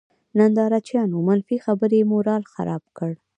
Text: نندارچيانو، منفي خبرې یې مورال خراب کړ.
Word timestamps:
نندارچيانو، 0.37 1.17
منفي 1.27 1.57
خبرې 1.65 1.97
یې 2.01 2.09
مورال 2.11 2.43
خراب 2.53 2.83
کړ. 2.97 3.11